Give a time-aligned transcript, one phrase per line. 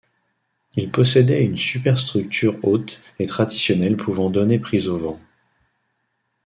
[0.75, 5.19] Il possédait une superstructure haute et traditionnelle pouvant donner prise au vent.